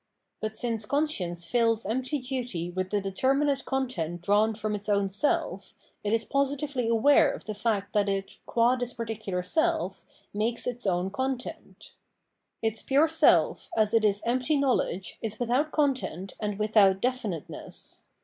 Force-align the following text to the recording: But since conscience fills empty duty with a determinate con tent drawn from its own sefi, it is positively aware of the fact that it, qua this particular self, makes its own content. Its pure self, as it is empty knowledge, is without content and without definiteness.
But 0.39 0.57
since 0.57 0.87
conscience 0.87 1.45
fills 1.47 1.85
empty 1.85 2.17
duty 2.17 2.71
with 2.71 2.91
a 2.91 2.99
determinate 2.99 3.65
con 3.65 3.87
tent 3.87 4.23
drawn 4.23 4.55
from 4.55 4.73
its 4.73 4.89
own 4.89 5.09
sefi, 5.09 5.75
it 6.03 6.11
is 6.11 6.25
positively 6.25 6.87
aware 6.87 7.29
of 7.31 7.43
the 7.45 7.53
fact 7.53 7.93
that 7.93 8.09
it, 8.09 8.39
qua 8.47 8.75
this 8.75 8.95
particular 8.95 9.43
self, 9.43 10.03
makes 10.33 10.65
its 10.65 10.87
own 10.87 11.11
content. 11.11 11.93
Its 12.63 12.81
pure 12.81 13.07
self, 13.07 13.69
as 13.77 13.93
it 13.93 14.03
is 14.03 14.23
empty 14.25 14.55
knowledge, 14.57 15.19
is 15.21 15.39
without 15.39 15.71
content 15.71 16.33
and 16.39 16.57
without 16.57 16.99
definiteness. 16.99 18.07